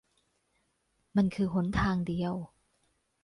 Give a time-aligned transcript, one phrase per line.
[1.15, 2.35] มันคือหนทางเดียว